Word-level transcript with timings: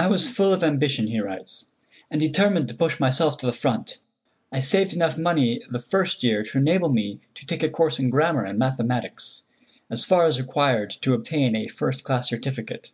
"I 0.00 0.08
was 0.08 0.28
full 0.28 0.52
of 0.52 0.64
ambition," 0.64 1.06
he 1.06 1.20
writes, 1.20 1.66
"and 2.10 2.20
determined 2.20 2.66
to 2.66 2.74
push 2.74 2.98
myself 2.98 3.38
to 3.38 3.46
the 3.46 3.52
front. 3.52 4.00
I 4.50 4.58
saved 4.58 4.92
enough 4.94 5.16
money 5.16 5.62
the 5.70 5.78
first 5.78 6.24
year 6.24 6.42
to 6.42 6.58
enable 6.58 6.88
me 6.88 7.20
to 7.36 7.46
take 7.46 7.62
a 7.62 7.70
course 7.70 8.00
in 8.00 8.10
grammar 8.10 8.42
and 8.44 8.58
mathematics, 8.58 9.44
as 9.88 10.04
far 10.04 10.26
as 10.26 10.40
required 10.40 10.90
to 11.02 11.12
obtain 11.14 11.54
a 11.54 11.68
first 11.68 12.02
class 12.02 12.28
certificate." 12.30 12.90